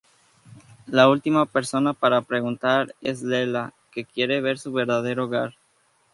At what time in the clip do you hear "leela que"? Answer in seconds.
3.21-4.03